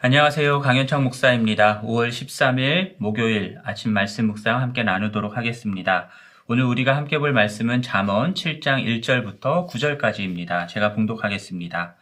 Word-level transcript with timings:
안녕하세요. 0.00 0.60
강현창 0.60 1.02
목사입니다. 1.02 1.82
5월 1.82 2.10
13일 2.10 2.94
목요일 2.98 3.58
아침 3.64 3.92
말씀 3.92 4.28
묵상 4.28 4.60
함께 4.62 4.84
나누도록 4.84 5.36
하겠습니다. 5.36 6.08
오늘 6.46 6.62
우리가 6.66 6.94
함께 6.94 7.18
볼 7.18 7.32
말씀은 7.32 7.82
잠언 7.82 8.32
7장 8.32 8.84
1절부터 9.02 9.68
9절까지입니다. 9.68 10.68
제가 10.68 10.92
봉독하겠습니다. 10.92 11.96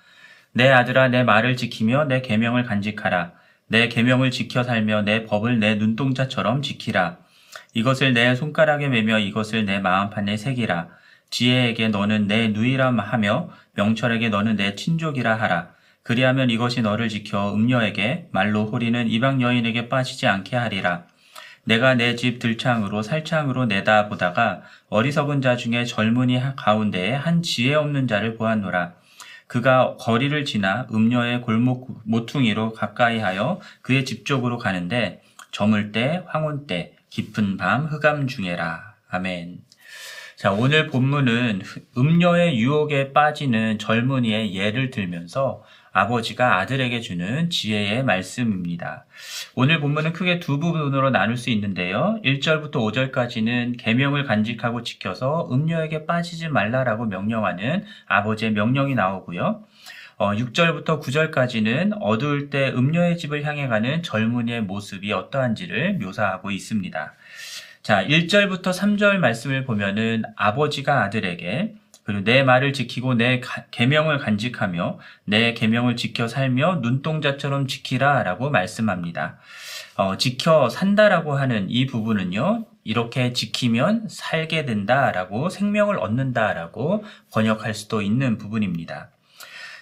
내 0.52 0.68
아들아 0.68 1.08
내 1.08 1.22
말을 1.22 1.56
지키며 1.56 2.04
내 2.04 2.20
계명을 2.20 2.64
간직하라. 2.64 3.32
내 3.68 3.88
계명을 3.88 4.30
지켜 4.30 4.62
살며 4.62 5.00
내 5.00 5.24
법을 5.24 5.58
내 5.58 5.76
눈동자처럼 5.76 6.60
지키라. 6.60 7.16
이것을 7.72 8.12
내 8.12 8.34
손가락에 8.34 8.88
매며 8.88 9.20
이것을 9.20 9.64
내 9.64 9.78
마음판에 9.78 10.36
새기라. 10.36 10.88
지혜에게 11.30 11.88
너는 11.88 12.26
내 12.26 12.48
누이라 12.48 12.92
하며 12.92 13.48
명철에게 13.72 14.28
너는 14.28 14.56
내 14.56 14.74
친족이라 14.74 15.34
하라. 15.34 15.75
그리하면 16.06 16.50
이것이 16.50 16.82
너를 16.82 17.08
지켜 17.08 17.52
음녀에게 17.52 18.28
말로 18.30 18.66
호리는 18.66 19.08
이방 19.08 19.42
여인에게 19.42 19.88
빠지지 19.88 20.28
않게 20.28 20.54
하리라. 20.54 21.02
내가 21.64 21.94
내 21.96 22.14
집 22.14 22.38
들창으로 22.38 23.02
살창으로 23.02 23.66
내다보다가 23.66 24.62
어리석은 24.88 25.42
자 25.42 25.56
중에 25.56 25.84
젊은이 25.84 26.40
가운데에 26.54 27.12
한 27.12 27.42
지혜 27.42 27.74
없는 27.74 28.06
자를 28.06 28.36
보았노라. 28.36 28.92
그가 29.48 29.96
거리를 29.98 30.44
지나 30.44 30.86
음녀의 30.92 31.40
골목 31.40 32.02
모퉁이로 32.04 32.72
가까이 32.72 33.18
하여 33.18 33.60
그의 33.82 34.04
집 34.04 34.24
쪽으로 34.24 34.58
가는데 34.58 35.22
저물 35.50 35.90
때 35.90 36.22
황혼 36.28 36.68
때 36.68 36.94
깊은 37.10 37.56
밤 37.56 37.86
흑암 37.86 38.28
중에라. 38.28 38.94
아멘. 39.08 39.58
자, 40.36 40.52
오늘 40.52 40.86
본문은 40.86 41.62
음녀의 41.96 42.58
유혹에 42.58 43.14
빠지는 43.14 43.78
젊은이의 43.78 44.54
예를 44.54 44.90
들면서 44.90 45.64
아버지가 45.96 46.58
아들에게 46.58 47.00
주는 47.00 47.48
지혜의 47.48 48.04
말씀입니다. 48.04 49.06
오늘 49.54 49.80
본문은 49.80 50.12
크게 50.12 50.40
두 50.40 50.58
부분으로 50.58 51.08
나눌 51.08 51.38
수 51.38 51.48
있는데요. 51.48 52.20
1절부터 52.22 52.72
5절까지는 52.72 53.78
계명을 53.78 54.24
간직하고 54.24 54.82
지켜서 54.82 55.48
음녀에게 55.50 56.04
빠지지 56.04 56.48
말라라고 56.48 57.06
명령하는 57.06 57.86
아버지의 58.08 58.52
명령이 58.52 58.94
나오고요. 58.94 59.64
어, 60.18 60.32
6절부터 60.32 61.00
9절까지는 61.00 61.96
어두울 62.00 62.50
때 62.50 62.68
음녀의 62.68 63.16
집을 63.16 63.44
향해 63.44 63.66
가는 63.66 64.02
젊은이의 64.02 64.64
모습이 64.64 65.14
어떠한지를 65.14 65.94
묘사하고 65.94 66.50
있습니다. 66.50 67.14
자, 67.82 68.04
1절부터 68.04 68.64
3절 68.64 69.16
말씀을 69.16 69.64
보면은 69.64 70.24
아버지가 70.36 71.04
아들에게 71.04 71.74
그리고 72.06 72.22
내 72.22 72.44
말을 72.44 72.72
지키고 72.72 73.14
내 73.14 73.40
계명을 73.72 74.18
간직하며 74.18 75.00
내 75.24 75.54
계명을 75.54 75.96
지켜 75.96 76.28
살며 76.28 76.76
눈동자처럼 76.76 77.66
지키라라고 77.66 78.48
말씀합니다. 78.50 79.38
어, 79.96 80.16
지켜 80.16 80.68
산다라고 80.68 81.34
하는 81.34 81.66
이 81.68 81.86
부분은요. 81.86 82.66
이렇게 82.84 83.32
지키면 83.32 84.06
살게 84.08 84.64
된다라고 84.64 85.48
생명을 85.48 85.98
얻는다라고 85.98 87.04
번역할 87.32 87.74
수도 87.74 88.00
있는 88.00 88.38
부분입니다. 88.38 89.10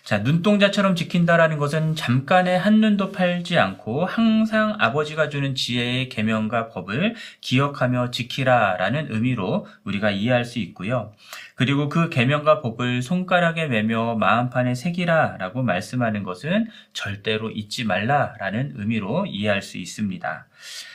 자, 0.05 0.19
눈동자처럼 0.19 0.97
지킨다라는 0.97 1.57
것은 1.57 1.97
잠깐의 1.97 2.59
한눈도 2.59 3.11
팔지 3.11 3.59
않고 3.59 4.05
항상 4.05 4.77
아버지가 4.79 5.31
주는 5.31 5.55
지혜의 5.55 6.11
계명과 6.11 6.69
법을 6.69 7.15
기억하며 7.41 8.11
지키라라는 8.11 9.07
의미로 9.09 9.67
우리가 9.85 10.11
이해할 10.11 10.45
수 10.45 10.59
있고요. 10.59 11.15
그리고 11.55 11.89
그 11.89 12.11
계명과 12.11 12.61
법을 12.61 13.01
손가락에 13.01 13.67
매며 13.67 14.17
마음판에 14.17 14.75
새기라라고 14.75 15.63
말씀하는 15.63 16.23
것은 16.23 16.69
절대로 16.93 17.51
잊지 17.51 17.85
말라라는 17.85 18.75
의미로 18.77 19.25
이해할 19.25 19.63
수 19.63 19.79
있습니다. 19.79 20.47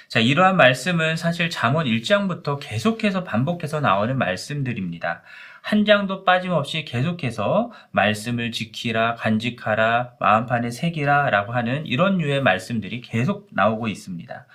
자, 0.07 0.19
이러한 0.19 0.55
말씀은 0.55 1.16
사실 1.16 1.50
잠언 1.50 1.88
1장부터 1.88 2.59
계속해서 2.61 3.23
반복해서 3.23 3.79
나오는 3.79 4.16
말씀들입니다. 4.19 5.23
한 5.62 5.86
장도 5.86 6.24
빠짐없이 6.24 6.86
계속해서 6.86 7.72
말씀을 7.92 8.52
지키라, 8.52 9.16
간직하라, 9.16 10.14
마음판에 10.20 10.72
새기라 10.72 11.30
라고 11.30 11.53
하는 11.53 11.86
이런 11.86 12.18
류의 12.18 12.42
말씀들이 12.42 13.02
계속 13.02 13.47
나오고 13.52 13.88
있습니다. 13.88 14.46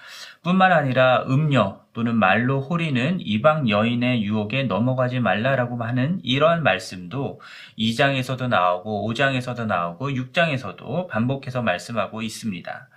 뿐만 0.43 0.73
아니라 0.73 1.25
음녀 1.29 1.81
또는 1.93 2.17
말로 2.17 2.61
호리는 2.61 3.19
이방 3.21 3.69
여인의 3.69 4.23
유혹에 4.25 4.65
넘어가지 4.65 5.21
말라라고 5.21 5.83
하는 5.83 6.21
이런 6.23 6.63
말씀도 6.63 7.41
2장에서도 7.79 8.49
나오고 8.49 9.11
5장에서도 9.11 9.67
나오고 9.67 10.11
6장에서도 10.11 11.09
반복해서 11.09 11.63
말씀하고 11.63 12.23
있습니다. 12.23 12.89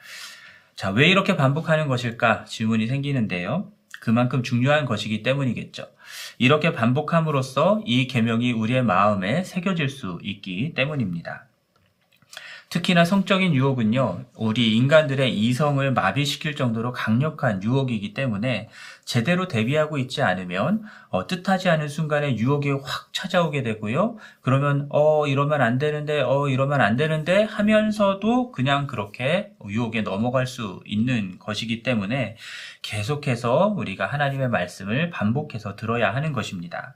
자, 0.75 0.91
왜 0.91 1.07
이렇게 1.07 1.35
반복하는 1.35 1.88
것일까 1.88 2.45
질문이 2.45 2.88
생기는데요. 2.88 3.72
그만큼 4.01 4.44
중요한 4.44 4.85
것이기 4.85 5.24
때문이겠죠. 5.24 5.88
이렇게 6.38 6.73
반복함으로써 6.73 7.81
이 7.85 8.07
계명이 8.07 8.53
우리의 8.53 8.84
마음에 8.84 9.44
새겨질 9.44 9.90
수 9.90 10.19
있기 10.22 10.73
때문입니다. 10.73 11.47
특히나 12.69 13.05
성적인 13.05 13.53
유혹은요, 13.53 14.25
우리 14.35 14.75
인간들의 14.75 15.33
이성을 15.38 15.89
마비시킬 15.94 16.55
정도로 16.55 16.91
강력한 16.91 17.63
유혹이기 17.63 18.13
때문에 18.13 18.67
제대로 19.05 19.47
대비하고 19.47 19.97
있지 19.97 20.22
않으면 20.22 20.83
어, 21.09 21.27
뜻하지 21.27 21.69
않은 21.69 21.88
순간에 21.88 22.35
유혹이 22.35 22.72
확 22.72 23.13
찾아오게 23.13 23.63
되고요. 23.63 24.17
그러면 24.41 24.88
어 24.89 25.27
이러면 25.27 25.61
안 25.61 25.77
되는데 25.77 26.22
어 26.22 26.50
이러면 26.50 26.81
안 26.81 26.97
되는데 26.97 27.44
하면서도 27.44 28.51
그냥 28.51 28.85
그렇게 28.85 29.53
유혹에 29.66 30.01
넘어갈 30.01 30.45
수 30.45 30.81
있는 30.85 31.39
것이기 31.39 31.83
때문에 31.83 32.35
계속해서 32.81 33.73
우리가 33.77 34.07
하나님의 34.07 34.50
말씀을 34.50 35.09
반복해서 35.09 35.77
들어야 35.77 36.13
하는 36.13 36.33
것입니다. 36.33 36.95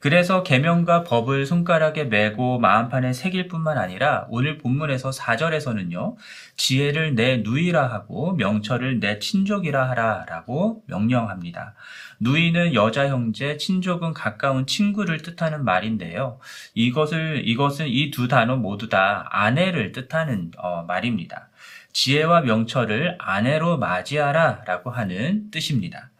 그래서 0.00 0.44
계명과 0.44 1.02
법을 1.02 1.44
손가락에 1.44 2.04
메고 2.04 2.60
마음판에 2.60 3.12
새길 3.12 3.48
뿐만 3.48 3.78
아니라 3.78 4.26
오늘 4.28 4.56
본문에서 4.56 5.10
4절에서는요. 5.10 6.14
지혜를 6.56 7.16
내 7.16 7.38
누이라 7.38 7.84
하고 7.90 8.32
명철을 8.34 9.00
내 9.00 9.18
친족이라 9.18 9.90
하라라고 9.90 10.84
명령합니다. 10.86 11.74
누이는 12.20 12.74
여자 12.74 13.08
형제, 13.08 13.56
친족은 13.56 14.12
가까운 14.14 14.66
친구를 14.66 15.18
뜻하는 15.22 15.64
말인데요. 15.64 16.38
이것을 16.74 17.42
이것은 17.44 17.88
이 17.88 18.10
두 18.12 18.28
단어 18.28 18.56
모두 18.56 18.88
다 18.88 19.26
아내를 19.30 19.90
뜻하는 19.92 20.52
어, 20.58 20.84
말입니다. 20.86 21.48
지혜와 21.92 22.42
명철을 22.42 23.16
아내로 23.18 23.78
맞이하라라고 23.78 24.90
하는 24.90 25.50
뜻입니다. 25.50 26.10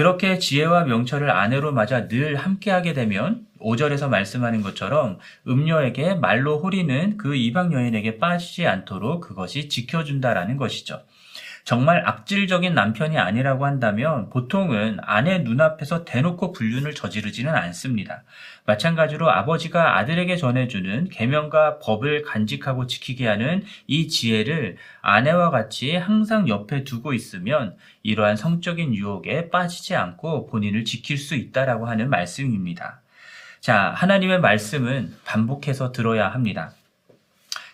그렇게 0.00 0.38
지혜와 0.38 0.84
명철을 0.84 1.30
아내로 1.30 1.72
맞아 1.72 2.08
늘 2.08 2.34
함께하게 2.34 2.94
되면 2.94 3.46
5절에서 3.60 4.08
말씀하는 4.08 4.62
것처럼 4.62 5.18
음녀에게 5.46 6.14
말로 6.14 6.58
호리는 6.58 7.18
그 7.18 7.36
이방 7.36 7.74
여인에게 7.74 8.16
빠지지 8.16 8.66
않도록 8.66 9.20
그것이 9.20 9.68
지켜준다라는 9.68 10.56
것이죠. 10.56 11.02
정말 11.64 12.02
악질적인 12.06 12.74
남편이 12.74 13.18
아니라고 13.18 13.66
한다면 13.66 14.30
보통은 14.30 14.98
아내 15.02 15.38
눈앞에서 15.38 16.04
대놓고 16.04 16.52
불륜을 16.52 16.94
저지르지는 16.94 17.54
않습니다. 17.54 18.22
마찬가지로 18.66 19.30
아버지가 19.30 19.98
아들에게 19.98 20.36
전해주는 20.36 21.08
계명과 21.10 21.78
법을 21.80 22.22
간직하고 22.22 22.86
지키게 22.86 23.26
하는 23.26 23.64
이 23.86 24.08
지혜를 24.08 24.76
아내와 25.00 25.50
같이 25.50 25.96
항상 25.96 26.48
옆에 26.48 26.84
두고 26.84 27.12
있으면 27.12 27.76
이러한 28.02 28.36
성적인 28.36 28.94
유혹에 28.94 29.50
빠지지 29.50 29.94
않고 29.94 30.46
본인을 30.46 30.84
지킬 30.84 31.18
수 31.18 31.34
있다라고 31.34 31.86
하는 31.86 32.08
말씀입니다. 32.10 33.00
자, 33.60 33.92
하나님의 33.94 34.40
말씀은 34.40 35.14
반복해서 35.24 35.92
들어야 35.92 36.28
합니다. 36.28 36.72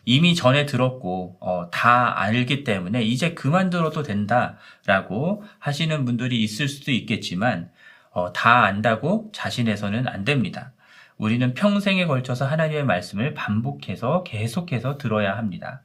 이미 0.06 0.37
전에 0.37 0.67
들었고 0.67 1.37
어, 1.41 1.69
다 1.70 2.19
알기 2.20 2.64
때문에 2.64 3.03
이제 3.03 3.35
그만 3.35 3.70
들어도 3.70 4.05
된다라고 4.05 5.44
하시는 5.58 6.05
분들이 6.05 6.43
있을 6.43 6.69
수도 6.69 6.93
있겠지만 6.93 7.70
어, 8.12 8.32
다 8.32 8.64
안다고 8.64 9.31
자신해서는 9.35 10.08
안 10.08 10.25
됩니다. 10.25 10.73
우리는 11.19 11.55
평생에 11.55 12.06
걸쳐서 12.06 12.47
하나님의 12.47 12.85
말씀을 12.85 13.35
반복해서 13.35 14.23
계속해서 14.23 14.97
들어야 14.97 15.37
합니다. 15.37 15.82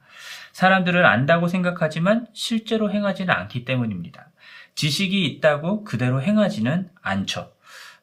사람들은 0.52 1.04
안다고 1.04 1.48
생각하지만 1.48 2.26
실제로 2.32 2.92
행하지는 2.92 3.34
않기 3.34 3.64
때문입니다. 3.64 4.28
지식이 4.76 5.24
있다고 5.26 5.82
그대로 5.82 6.22
행하지는 6.22 6.88
않죠. 7.02 7.52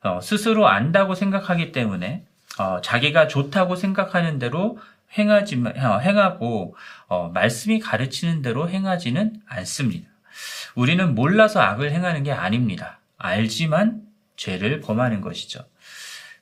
어, 0.04 0.19
스스로 0.21 0.68
안다고 0.68 1.16
생각하기 1.16 1.71
때문에 1.71 2.25
어, 2.60 2.81
자기가 2.81 3.27
좋다고 3.27 3.77
생각하는 3.77 4.38
대로 4.38 4.80
행하지 5.17 5.63
어, 5.65 5.97
행하고 6.00 6.75
어, 7.07 7.29
말씀이 7.33 7.79
가르치는 7.79 8.41
대로 8.41 8.69
행하지는 8.69 9.33
않습니다. 9.47 10.07
우리는 10.75 11.15
몰라서 11.15 11.61
악을 11.61 11.91
행하는 11.91 12.23
게 12.23 12.31
아닙니다. 12.31 13.00
알지만 13.17 14.01
죄를 14.35 14.79
범하는 14.81 15.21
것이죠. 15.21 15.65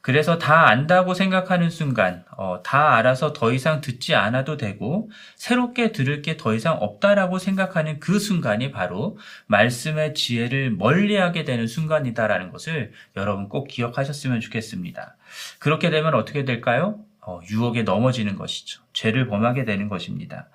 그래서 0.01 0.37
다 0.37 0.67
안다고 0.69 1.13
생각하는 1.13 1.69
순간, 1.69 2.23
어, 2.37 2.61
다 2.63 2.95
알아서 2.95 3.33
더 3.33 3.51
이상 3.51 3.81
듣지 3.81 4.15
않아도 4.15 4.55
되고, 4.55 5.09
새롭게 5.35 5.91
들을 5.91 6.21
게 6.21 6.37
더 6.37 6.53
이상 6.53 6.77
없다라고 6.79 7.39
생각하는 7.39 7.99
그 7.99 8.17
순간이 8.19 8.71
바로 8.71 9.17
말씀의 9.47 10.13
지혜를 10.13 10.71
멀리하게 10.71 11.43
되는 11.43 11.67
순간이다라는 11.67 12.51
것을 12.51 12.93
여러분 13.17 13.49
꼭 13.49 13.67
기억하셨으면 13.67 14.39
좋겠습니다. 14.39 15.17
그렇게 15.59 15.89
되면 15.89 16.13
어떻게 16.13 16.45
될까요? 16.45 16.99
어, 17.27 17.41
유혹에 17.51 17.83
넘어지는 17.83 18.37
것이죠. 18.37 18.81
죄를 18.93 19.27
범하게 19.27 19.65
되는 19.65 19.89
것입니다. 19.89 20.47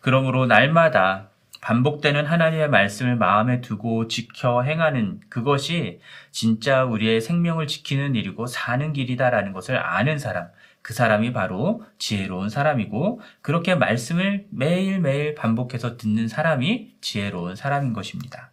그러므로 0.00 0.46
날마다 0.46 1.28
반복되는 1.60 2.26
하나님의 2.26 2.68
말씀을 2.68 3.14
마음에 3.14 3.60
두고 3.60 4.08
지켜 4.08 4.62
행하는 4.62 5.20
그것이 5.28 6.00
진짜 6.32 6.84
우리의 6.84 7.20
생명을 7.20 7.68
지키는 7.68 8.16
일이고 8.16 8.46
사는 8.46 8.92
길이다라는 8.92 9.52
것을 9.52 9.78
아는 9.78 10.18
사람, 10.18 10.48
그 10.82 10.94
사람이 10.94 11.32
바로 11.32 11.84
지혜로운 11.98 12.48
사람이고 12.48 13.20
그렇게 13.40 13.76
말씀을 13.76 14.46
매일매일 14.50 15.36
반복해서 15.36 15.96
듣는 15.96 16.26
사람이 16.26 16.96
지혜로운 17.00 17.54
사람인 17.54 17.92
것입니다. 17.92 18.50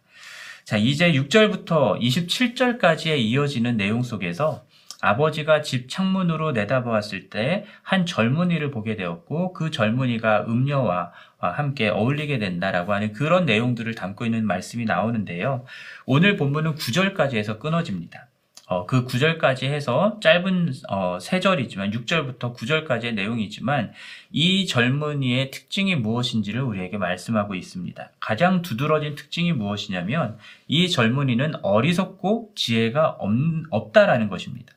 자, 0.64 0.76
이제 0.76 1.12
6절부터 1.12 2.00
27절까지의 2.00 3.18
이어지는 3.18 3.76
내용 3.76 4.02
속에서 4.02 4.64
아버지가 5.04 5.62
집 5.62 5.88
창문으로 5.88 6.52
내다보았을 6.52 7.30
때 7.30 7.64
한 7.82 8.06
젊은이를 8.06 8.70
보게 8.70 8.96
되었고 8.96 9.52
그 9.52 9.70
젊은이가 9.70 10.46
음녀와 10.48 11.12
함께 11.38 11.88
어울리게 11.88 12.38
된다라고 12.38 12.94
하는 12.94 13.12
그런 13.12 13.44
내용들을 13.44 13.94
담고 13.94 14.24
있는 14.24 14.46
말씀이 14.46 14.84
나오는데요. 14.84 15.64
오늘 16.06 16.36
본문은 16.36 16.74
9절까지 16.76 17.34
해서 17.34 17.58
끊어집니다. 17.58 18.28
어, 18.66 18.86
그 18.86 19.04
9절까지 19.04 19.64
해서 19.64 20.18
짧은 20.22 20.72
어, 20.88 21.18
3절이지만 21.20 21.92
6절부터 21.92 22.56
9절까지의 22.56 23.12
내용이지만 23.12 23.92
이 24.32 24.66
젊은이의 24.66 25.50
특징이 25.50 25.94
무엇인지를 25.96 26.62
우리에게 26.62 26.96
말씀하고 26.96 27.54
있습니다. 27.54 28.10
가장 28.20 28.62
두드러진 28.62 29.16
특징이 29.16 29.52
무엇이냐면 29.52 30.38
이 30.66 30.88
젊은이는 30.88 31.56
어리석고 31.62 32.52
지혜가 32.54 33.16
없, 33.18 33.30
없다라는 33.68 34.30
것입니다. 34.30 34.72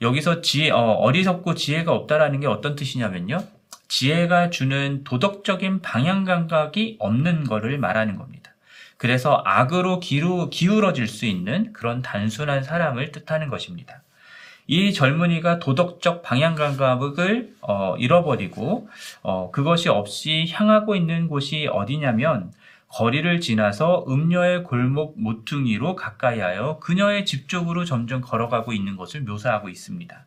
여기서 0.00 0.40
지, 0.42 0.70
어, 0.70 1.10
리석고 1.10 1.54
지혜가 1.54 1.92
없다라는 1.92 2.40
게 2.40 2.46
어떤 2.46 2.76
뜻이냐면요. 2.76 3.38
지혜가 3.88 4.50
주는 4.50 5.02
도덕적인 5.04 5.80
방향 5.80 6.24
감각이 6.24 6.96
없는 6.98 7.44
것을 7.44 7.78
말하는 7.78 8.16
겁니다. 8.16 8.52
그래서 8.96 9.42
악으로 9.44 10.00
기루, 10.00 10.50
기울어질 10.50 11.06
수 11.06 11.24
있는 11.24 11.72
그런 11.72 12.02
단순한 12.02 12.62
사람을 12.62 13.12
뜻하는 13.12 13.48
것입니다. 13.48 14.02
이 14.66 14.92
젊은이가 14.92 15.60
도덕적 15.60 16.22
방향 16.22 16.54
감각을 16.54 17.54
어, 17.62 17.96
잃어버리고 17.98 18.88
어, 19.22 19.50
그것이 19.50 19.88
없이 19.88 20.46
향하고 20.52 20.94
있는 20.94 21.26
곳이 21.28 21.68
어디냐면 21.72 22.52
거리를 22.88 23.40
지나서 23.40 24.04
음녀의 24.08 24.64
골목 24.64 25.20
모퉁이로 25.20 25.94
가까이 25.94 26.40
하여 26.40 26.78
그녀의 26.80 27.26
집 27.26 27.48
쪽으로 27.48 27.84
점점 27.84 28.20
걸어가고 28.20 28.72
있는 28.72 28.96
것을 28.96 29.20
묘사하고 29.22 29.68
있습니다. 29.68 30.26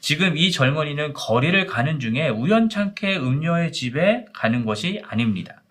지금 0.00 0.36
이 0.36 0.52
젊은이는 0.52 1.12
거리를 1.14 1.66
가는 1.66 1.98
중에 1.98 2.28
우연찮게 2.28 3.16
음녀의 3.16 3.72
집에 3.72 4.26
가는 4.32 4.64
것이 4.64 5.02
아닙니다. 5.06 5.62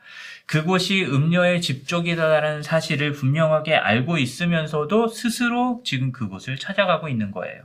그곳이 0.46 1.04
음녀의 1.06 1.62
집 1.62 1.88
쪽이다라는 1.88 2.62
사실을 2.62 3.14
분명하게 3.14 3.76
알고 3.76 4.18
있으면서도 4.18 5.08
스스로 5.08 5.82
지금 5.84 6.12
그곳을 6.12 6.58
찾아가고 6.58 7.08
있는 7.08 7.32
거예요. 7.32 7.64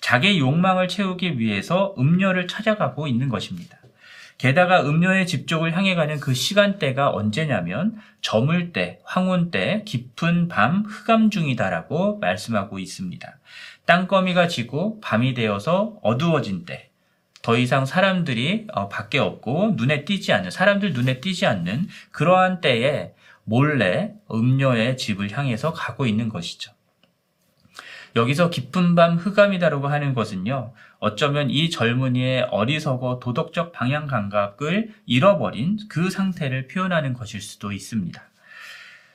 자기 0.00 0.38
욕망을 0.38 0.86
채우기 0.86 1.38
위해서 1.38 1.94
음녀를 1.98 2.46
찾아가고 2.46 3.08
있는 3.08 3.30
것입니다. 3.30 3.78
게다가 4.38 4.82
음녀의 4.82 5.26
집 5.26 5.46
쪽을 5.46 5.76
향해 5.76 5.94
가는 5.94 6.18
그 6.18 6.34
시간대가 6.34 7.10
언제냐면 7.10 7.96
저물 8.20 8.72
때, 8.72 8.98
황혼 9.04 9.50
때, 9.50 9.82
깊은 9.84 10.48
밤, 10.48 10.82
흑암 10.82 11.30
중이다라고 11.30 12.18
말씀하고 12.18 12.78
있습니다. 12.78 13.38
땅거미가 13.86 14.48
지고 14.48 15.00
밤이 15.00 15.34
되어서 15.34 15.98
어두워진 16.02 16.64
때, 16.64 16.90
더 17.42 17.58
이상 17.58 17.84
사람들이 17.84 18.66
어, 18.72 18.88
밖에 18.88 19.18
없고 19.18 19.74
눈에 19.76 20.04
띄지 20.04 20.32
않는, 20.32 20.50
사람들 20.50 20.94
눈에 20.94 21.20
띄지 21.20 21.46
않는 21.46 21.88
그러한 22.10 22.60
때에 22.60 23.12
몰래 23.44 24.14
음녀의 24.32 24.96
집을 24.96 25.30
향해서 25.30 25.74
가고 25.74 26.06
있는 26.06 26.30
것이죠. 26.30 26.72
여기서 28.16 28.50
깊은 28.50 28.94
밤 28.94 29.16
흑암이다라고 29.16 29.88
하는 29.88 30.14
것은요, 30.14 30.72
어쩌면 31.00 31.50
이 31.50 31.68
젊은이의 31.68 32.48
어리석어 32.50 33.18
도덕적 33.20 33.72
방향 33.72 34.06
감각을 34.06 34.94
잃어버린 35.06 35.78
그 35.88 36.10
상태를 36.10 36.68
표현하는 36.68 37.12
것일 37.12 37.40
수도 37.40 37.72
있습니다. 37.72 38.22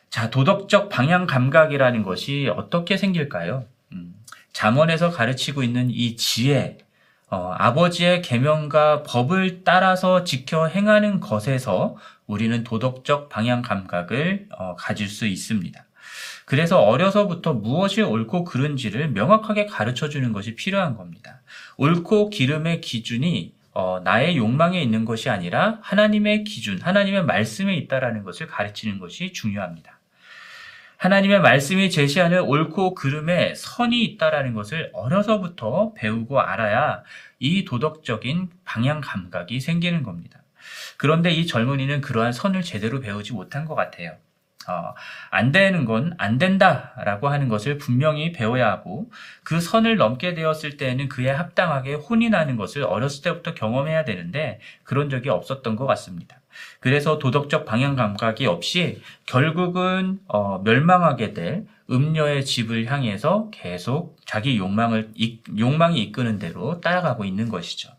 자, 0.10 0.30
도덕적 0.30 0.90
방향 0.90 1.28
감각이라는 1.28 2.04
것이 2.04 2.52
어떻게 2.54 2.98
생길까요? 2.98 3.66
음, 3.94 4.14
잠언에서 4.52 5.12
가르치고 5.12 5.64
있는 5.64 5.90
이 5.90 6.16
지혜, 6.18 6.78
어, 7.30 7.54
아버지의 7.58 8.22
계명과 8.22 9.04
법을 9.04 9.64
따라서 9.64 10.24
지켜 10.24 10.68
행하는 10.68 11.20
것에서 11.20 11.96
우리는 12.26 12.64
도덕적 12.64 13.30
방향 13.30 13.62
감각을 13.62 14.48
어, 14.58 14.76
가질 14.76 15.08
수 15.08 15.26
있습니다. 15.28 15.86
그래서 16.46 16.82
어려서부터 16.82 17.54
무엇이 17.54 18.02
옳고 18.02 18.44
그른지를 18.44 19.10
명확하게 19.10 19.68
가르쳐 19.68 20.10
주는 20.10 20.34
것이 20.34 20.56
필요한 20.56 20.96
겁니다. 20.96 21.42
옳고 21.78 22.30
기름의 22.30 22.82
기준이 22.82 23.54
어, 23.72 24.02
나의 24.04 24.36
욕망에 24.36 24.82
있는 24.82 25.06
것이 25.06 25.30
아니라 25.30 25.78
하나님의 25.82 26.44
기준, 26.44 26.82
하나님의 26.82 27.24
말씀에 27.26 27.76
있다라는 27.76 28.24
것을 28.24 28.48
가르치는 28.48 29.00
것이 29.00 29.32
중요합니다. 29.32 30.00
하나님의 30.98 31.40
말씀이 31.40 31.90
제시하는 31.90 32.42
옳고 32.42 32.94
그름에 32.94 33.56
선이 33.56 34.04
있다라는 34.04 34.54
것을 34.54 34.90
어려서부터 34.92 35.94
배우고 35.94 36.42
알아야 36.42 37.04
이 37.40 37.64
도덕적인 37.64 38.50
방향 38.66 39.00
감각이 39.00 39.62
생기는 39.62 40.04
겁니다. 40.04 40.44
그런데 40.98 41.32
이 41.32 41.48
젊은이는 41.48 42.02
그러한 42.02 42.34
선을 42.34 42.64
제대로 42.64 43.00
배우지 43.00 43.32
못한 43.32 43.64
것 43.64 43.76
같아요. 43.76 44.18
어, 44.68 44.94
안 45.32 45.52
되는 45.52 45.86
건 45.86 46.14
안 46.18 46.38
된다라고 46.38 47.30
하는 47.30 47.48
것을 47.48 47.78
분명히 47.78 48.32
배워야 48.32 48.70
하고 48.70 49.10
그 49.44 49.62
선을 49.62 49.98
넘게 49.98 50.34
되었을 50.34 50.78
때에는 50.78 51.10
그에 51.10 51.30
합당하게 51.30 51.96
혼이 51.96 52.30
나는 52.30 52.58
것을 52.58 52.84
어렸을 52.84 53.24
때부터 53.24 53.54
경험해야 53.54 54.06
되는데 54.06 54.60
그런 54.84 55.10
적이 55.10 55.30
없었던 55.30 55.76
것 55.76 55.86
같습니다. 55.88 56.40
그래서 56.80 57.20
도덕적 57.20 57.66
방향 57.66 57.96
감각이 57.96 58.46
없이 58.46 59.02
결국은 59.26 60.20
어, 60.28 60.60
멸망하게 60.64 61.34
될 61.34 61.66
음녀의 61.90 62.46
집을 62.46 62.86
향해서 62.92 63.50
계속 63.52 64.18
자기 64.26 64.58
욕망을 64.58 65.12
욕망이 65.58 66.02
이끄는 66.04 66.38
대로 66.38 66.82
따라가고 66.82 67.26
있는 67.26 67.50
것이죠. 67.50 67.90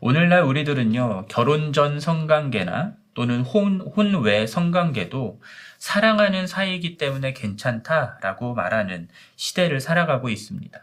오늘날 0.00 0.42
우리들은요 0.42 1.26
결혼 1.28 1.72
전 1.72 1.98
성관계나 1.98 2.92
또는 3.18 3.40
혼, 3.40 3.80
혼 3.80 4.14
외 4.22 4.46
성관계도 4.46 5.40
사랑하는 5.78 6.46
사이이기 6.46 6.98
때문에 6.98 7.32
괜찮다라고 7.32 8.54
말하는 8.54 9.08
시대를 9.34 9.80
살아가고 9.80 10.28
있습니다. 10.28 10.78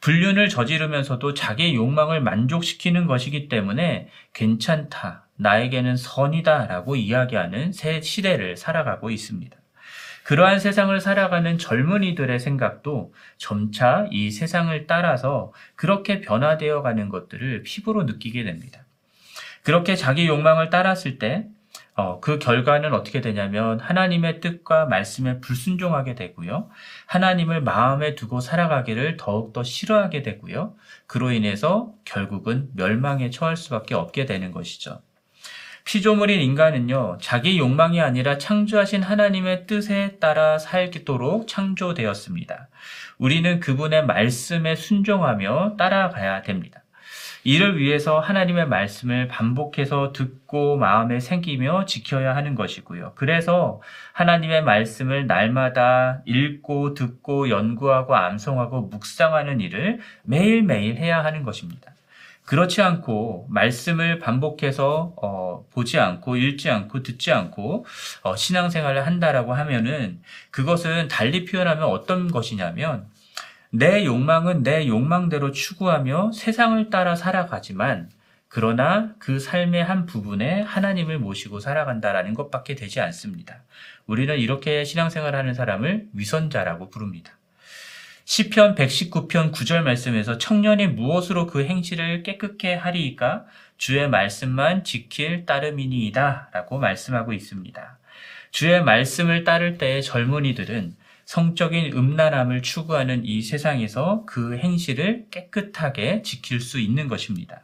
불륜을 0.00 0.48
저지르면서도 0.48 1.34
자기의 1.34 1.76
욕망을 1.76 2.22
만족시키는 2.22 3.06
것이기 3.06 3.48
때문에 3.48 4.08
괜찮다, 4.32 5.28
나에게는 5.36 5.96
선이다 5.96 6.66
라고 6.66 6.96
이야기하는 6.96 7.70
새 7.70 8.00
시대를 8.00 8.56
살아가고 8.56 9.12
있습니다. 9.12 9.56
그러한 10.24 10.58
세상을 10.58 10.98
살아가는 11.00 11.56
젊은이들의 11.56 12.40
생각도 12.40 13.14
점차 13.36 14.08
이 14.10 14.32
세상을 14.32 14.88
따라서 14.88 15.52
그렇게 15.76 16.20
변화되어 16.20 16.82
가는 16.82 17.08
것들을 17.08 17.62
피부로 17.62 18.02
느끼게 18.02 18.42
됩니다. 18.42 18.84
그렇게 19.62 19.94
자기 19.94 20.26
욕망을 20.26 20.70
따랐을 20.70 21.20
때 21.20 21.46
어, 21.94 22.20
그 22.20 22.38
결과는 22.38 22.94
어떻게 22.94 23.20
되냐면 23.20 23.80
하나님의 23.80 24.40
뜻과 24.40 24.86
말씀에 24.86 25.40
불순종하게 25.40 26.14
되고요. 26.14 26.70
하나님을 27.06 27.62
마음에 27.62 28.14
두고 28.14 28.40
살아가기를 28.40 29.16
더욱더 29.16 29.62
싫어하게 29.62 30.22
되고요. 30.22 30.74
그로 31.06 31.32
인해서 31.32 31.92
결국은 32.04 32.70
멸망에 32.74 33.30
처할 33.30 33.56
수밖에 33.56 33.94
없게 33.94 34.24
되는 34.24 34.52
것이죠. 34.52 35.02
피조물인 35.84 36.40
인간은요, 36.40 37.18
자기 37.20 37.58
욕망이 37.58 38.00
아니라 38.00 38.38
창조하신 38.38 39.02
하나님의 39.02 39.66
뜻에 39.66 40.18
따라 40.20 40.58
살도록 40.58 41.48
창조되었습니다. 41.48 42.68
우리는 43.18 43.60
그분의 43.60 44.06
말씀에 44.06 44.76
순종하며 44.76 45.76
따라가야 45.76 46.42
됩니다. 46.42 46.84
이를 47.44 47.78
위해서 47.78 48.20
하나님의 48.20 48.68
말씀을 48.68 49.28
반복해서 49.28 50.12
듣고 50.12 50.76
마음에 50.76 51.20
생기며 51.20 51.86
지켜야 51.86 52.36
하는 52.36 52.54
것이고요. 52.54 53.12
그래서 53.14 53.80
하나님의 54.12 54.62
말씀을 54.62 55.26
날마다 55.26 56.22
읽고 56.26 56.94
듣고 56.94 57.48
연구하고 57.48 58.14
암송하고 58.14 58.82
묵상하는 58.82 59.60
일을 59.60 60.00
매일매일 60.22 60.96
해야 60.96 61.24
하는 61.24 61.42
것입니다. 61.42 61.92
그렇지 62.44 62.82
않고 62.82 63.46
말씀을 63.48 64.18
반복해서 64.18 65.14
어, 65.22 65.64
보지 65.70 66.00
않고 66.00 66.36
읽지 66.36 66.68
않고 66.68 67.04
듣지 67.04 67.32
않고 67.32 67.86
어, 68.22 68.34
신앙생활을 68.34 69.06
한다라고 69.06 69.54
하면은 69.54 70.20
그것은 70.50 71.06
달리 71.06 71.44
표현하면 71.44 71.84
어떤 71.84 72.28
것이냐면 72.28 73.06
내 73.72 74.04
욕망은 74.04 74.64
내 74.64 74.88
욕망대로 74.88 75.52
추구하며 75.52 76.32
세상을 76.32 76.90
따라 76.90 77.14
살아가지만 77.14 78.10
그러나 78.48 79.14
그 79.20 79.38
삶의 79.38 79.84
한 79.84 80.06
부분에 80.06 80.62
하나님을 80.62 81.20
모시고 81.20 81.60
살아간다라는 81.60 82.34
것밖에 82.34 82.74
되지 82.74 83.00
않습니다. 83.00 83.62
우리는 84.06 84.36
이렇게 84.36 84.82
신앙생활 84.82 85.36
하는 85.36 85.54
사람을 85.54 86.08
위선자라고 86.12 86.90
부릅니다. 86.90 87.38
시편 88.24 88.74
119편 88.74 89.52
9절 89.52 89.82
말씀에서 89.82 90.36
청년이 90.36 90.88
무엇으로 90.88 91.46
그 91.46 91.64
행실을 91.64 92.24
깨끗게 92.24 92.74
하리이까 92.74 93.44
주의 93.78 94.08
말씀만 94.08 94.82
지킬 94.82 95.46
따름이니이다 95.46 96.50
라고 96.52 96.78
말씀하고 96.78 97.32
있습니다. 97.32 97.98
주의 98.50 98.82
말씀을 98.82 99.44
따를 99.44 99.78
때의 99.78 100.02
젊은이들은 100.02 100.96
성적인 101.30 101.92
음란함을 101.96 102.60
추구하는 102.60 103.24
이 103.24 103.40
세상에서 103.40 104.24
그 104.26 104.56
행실을 104.56 105.26
깨끗하게 105.30 106.22
지킬 106.22 106.58
수 106.58 106.80
있는 106.80 107.06
것입니다. 107.06 107.60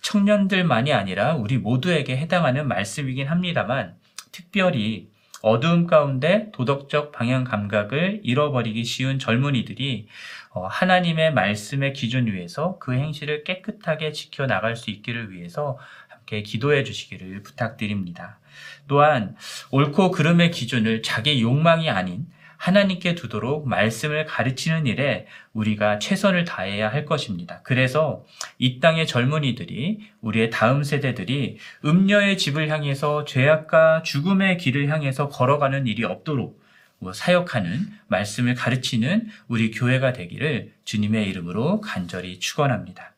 청년들만이 0.00 0.92
아니라 0.92 1.36
우리 1.36 1.56
모두에게 1.56 2.16
해당하는 2.16 2.66
말씀이긴 2.66 3.28
합니다만 3.28 3.94
특별히 4.32 5.10
어두움 5.42 5.86
가운데 5.86 6.48
도덕적 6.50 7.12
방향 7.12 7.44
감각을 7.44 8.22
잃어버리기 8.24 8.82
쉬운 8.82 9.20
젊은이들이 9.20 10.08
어, 10.50 10.66
하나님의 10.66 11.34
말씀의 11.34 11.92
기준 11.92 12.26
위에서 12.26 12.78
그 12.80 12.94
행실을 12.94 13.44
깨끗하게 13.44 14.10
지켜나갈 14.10 14.74
수 14.74 14.90
있기를 14.90 15.30
위해서 15.30 15.78
함께 16.08 16.42
기도해 16.42 16.82
주시기를 16.82 17.44
부탁드립니다. 17.44 18.40
또한 18.88 19.36
옳고 19.70 20.10
그름의 20.10 20.50
기준을 20.50 21.02
자기 21.02 21.40
욕망이 21.40 21.88
아닌 21.88 22.26
하나님께 22.56 23.14
두도록 23.14 23.68
말씀을 23.68 24.26
가르치는 24.26 24.86
일에 24.86 25.26
우리가 25.52 25.98
최선을 25.98 26.44
다해야 26.44 26.90
할 26.90 27.04
것입니다. 27.04 27.60
그래서 27.62 28.24
이 28.58 28.80
땅의 28.80 29.06
젊은이들이 29.06 30.00
우리의 30.20 30.50
다음 30.50 30.82
세대들이 30.82 31.58
음녀의 31.84 32.38
집을 32.38 32.68
향해서 32.68 33.24
죄악과 33.24 34.02
죽음의 34.02 34.58
길을 34.58 34.88
향해서 34.88 35.28
걸어가는 35.28 35.86
일이 35.86 36.04
없도록 36.04 36.62
뭐 36.98 37.12
사역하는 37.12 37.88
말씀을 38.08 38.54
가르치는 38.54 39.28
우리 39.48 39.70
교회가 39.70 40.12
되기를 40.12 40.72
주님의 40.84 41.28
이름으로 41.28 41.80
간절히 41.80 42.38
축원합니다. 42.38 43.12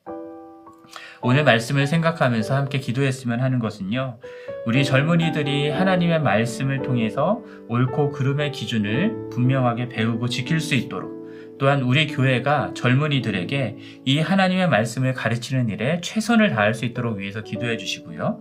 오늘 1.22 1.44
말씀을 1.44 1.86
생각하면서 1.86 2.54
함께 2.54 2.78
기도했으면 2.78 3.40
하는 3.40 3.58
것은요. 3.58 4.18
우리 4.66 4.84
젊은이들이 4.84 5.70
하나님의 5.70 6.20
말씀을 6.20 6.82
통해서 6.82 7.42
옳고 7.68 8.12
그름의 8.12 8.52
기준을 8.52 9.30
분명하게 9.30 9.88
배우고 9.88 10.28
지킬 10.28 10.60
수 10.60 10.74
있도록 10.74 11.16
또한 11.58 11.82
우리 11.82 12.06
교회가 12.06 12.72
젊은이들에게 12.74 13.76
이 14.04 14.18
하나님의 14.18 14.68
말씀을 14.68 15.14
가르치는 15.14 15.68
일에 15.68 16.00
최선을 16.02 16.50
다할 16.50 16.74
수 16.74 16.84
있도록 16.84 17.18
위해서 17.18 17.42
기도해 17.42 17.76
주시고요. 17.76 18.40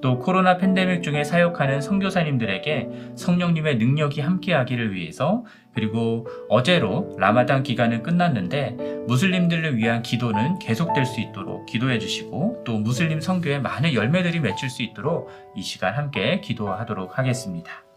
또 0.00 0.18
코로나 0.18 0.56
팬데믹 0.56 1.02
중에 1.02 1.24
사역하는 1.24 1.80
선교사님들에게 1.80 2.88
성령님의 3.16 3.76
능력이 3.76 4.20
함께하기를 4.20 4.94
위해서 4.94 5.44
그리고 5.74 6.26
어제로 6.48 7.14
라마단 7.18 7.62
기간은 7.62 8.02
끝났는데 8.02 9.04
무슬림들을 9.06 9.76
위한 9.76 10.02
기도는 10.02 10.58
계속될 10.58 11.04
수 11.04 11.20
있도록 11.20 11.66
기도해 11.66 11.98
주시고 11.98 12.64
또 12.64 12.78
무슬림 12.78 13.20
선교에 13.20 13.58
많은 13.58 13.94
열매들이 13.94 14.40
맺힐 14.40 14.70
수 14.70 14.82
있도록 14.82 15.28
이 15.56 15.62
시간 15.62 15.94
함께 15.94 16.40
기도하도록 16.40 17.18
하겠습니다. 17.18 17.89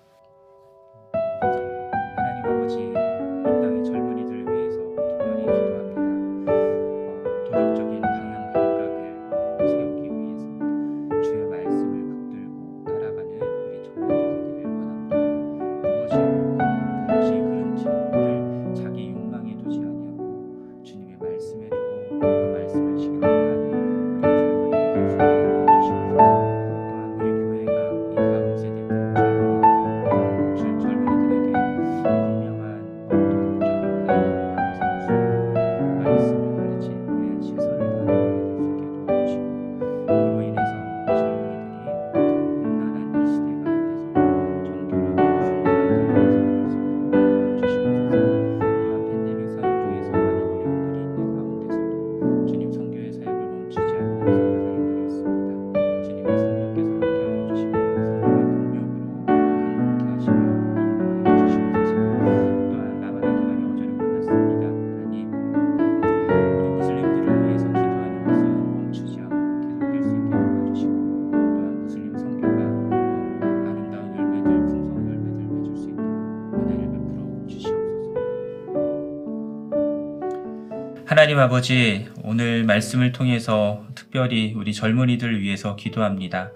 하나님 81.14 81.38
아버지, 81.38 82.08
오늘 82.24 82.64
말씀을 82.64 83.12
통해서 83.12 83.86
특별히 83.94 84.56
우리 84.56 84.74
젊은이들을 84.74 85.42
위해서 85.42 85.76
기도합니다. 85.76 86.50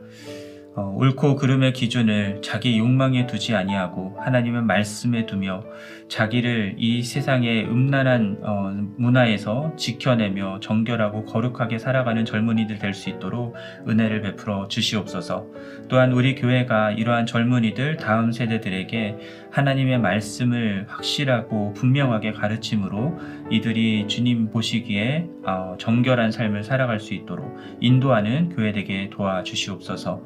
어, 0.78 0.94
옳고 0.96 1.38
그름의 1.38 1.74
기준을 1.74 2.42
자기 2.44 2.78
욕망에 2.78 3.26
두지 3.26 3.56
아니하고 3.56 4.16
하나님의 4.20 4.62
말씀에 4.62 5.26
두며 5.26 5.64
자기를 6.08 6.76
이 6.78 7.02
세상의 7.02 7.66
음란한 7.66 8.38
어, 8.44 8.72
문화에서 8.96 9.74
지켜내며 9.76 10.60
정결하고 10.62 11.26
거룩하게 11.26 11.80
살아가는 11.80 12.24
젊은이들 12.26 12.78
될 12.78 12.94
수 12.94 13.10
있도록 13.10 13.56
은혜를 13.88 14.22
베풀어 14.22 14.68
주시옵소서. 14.68 15.48
또한 15.88 16.12
우리 16.14 16.36
교회가 16.36 16.92
이러한 16.92 17.26
젊은이들 17.26 17.98
다음 17.98 18.32
세대들에게 18.32 19.18
하나님의 19.52 20.00
말씀을 20.00 20.86
확실하고 20.88 21.74
분명하게 21.74 22.34
가르침으로 22.34 23.20
이들이 23.52 24.08
주님 24.08 24.50
보시기에 24.52 25.28
어, 25.44 25.76
정결한 25.80 26.32
삶을 26.32 26.64
살아갈 26.64 27.00
수 27.00 27.14
있도록 27.16 27.58
인도하는 27.80 28.50
교회 28.50 28.72
되게 28.72 29.10
도와주시옵소서. 29.10 30.22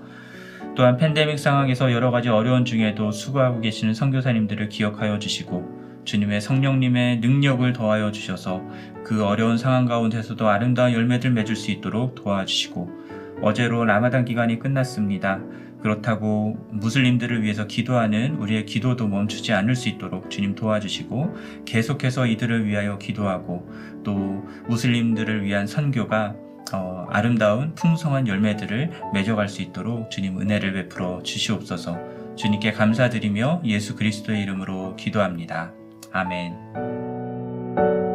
또한 0.76 0.96
팬데믹 0.98 1.38
상황에서 1.38 1.92
여러 1.92 2.12
가지 2.12 2.30
어려운 2.30 2.64
중에도 2.64 3.12
수고하고 3.12 3.60
계시는 3.62 3.94
선교사님들을 3.94 4.70
기억하여 4.70 5.20
주시고 5.20 5.82
주님의 6.06 6.42
성령님의 6.42 7.20
능력을 7.20 7.74
더하여 7.74 8.12
주셔서 8.12 8.64
그 9.04 9.24
어려운 9.24 9.58
상황 9.58 9.86
가운데서도 9.86 10.48
아름다운 10.48 10.94
열매들 10.94 11.32
맺을 11.32 11.56
수 11.56 11.72
있도록 11.72 12.16
도와주시고 12.16 12.90
어제로 13.42 13.86
라마단 13.86 14.26
기간이 14.26 14.60
끝났습니다. 14.60 15.42
그렇다고 15.82 16.58
무슬림들을 16.70 17.42
위해서 17.42 17.66
기도하는 17.66 18.36
우리의 18.36 18.66
기도도 18.68 19.08
멈추지 19.08 19.52
않을 19.52 19.76
수 19.76 19.90
있도록 19.90 20.30
주님 20.30 20.54
도와주시고 20.54 21.64
계속해서 21.66 22.28
이들을 22.28 22.68
위하여 22.68 23.00
기도하고 23.00 23.68
또 24.04 24.46
무슬림들을 24.68 25.44
위한 25.44 25.66
선교가 25.66 26.36
어, 26.74 27.06
아름다운 27.10 27.76
풍성한 27.76 28.28
열매들을 28.28 29.12
맺어갈 29.14 29.50
수 29.50 29.62
있도록 29.62 30.10
주님 30.10 30.40
은혜를 30.40 30.74
베풀어 30.74 31.22
주시옵소서 31.24 31.98
주님께 32.36 32.72
감사드리며 32.72 33.62
예수 33.66 33.96
그리스도의 33.96 34.42
이름으로 34.42 34.96
기도합니다. 34.96 35.74
아멘. 36.12 38.11